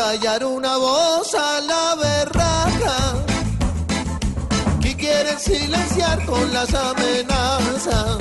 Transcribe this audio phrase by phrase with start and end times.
[0.00, 3.22] Me callaron una voz a la berraca
[4.80, 8.16] que quieren silenciar con las amenazas.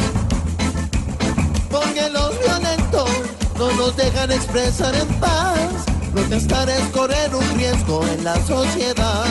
[1.71, 3.09] Porque los violentos
[3.57, 5.57] no nos dejan expresar en paz.
[6.11, 9.25] Protestar es correr un riesgo en la sociedad.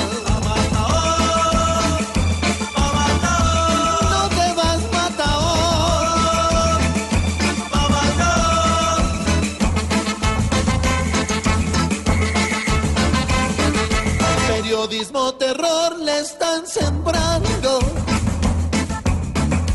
[14.88, 17.78] Periodismo terror le están sembrando.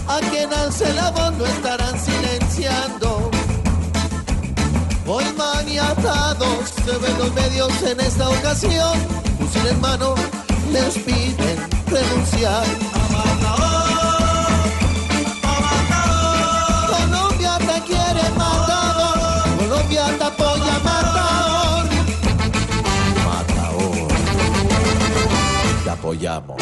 [0.07, 3.29] A quien alce la voz lo estarán silenciando.
[5.05, 8.99] Hoy maniatados se ven los medios en esta ocasión.
[9.37, 10.15] Fusil en mano
[10.71, 12.92] les piden renunciar.
[26.13, 26.61] apoyamos.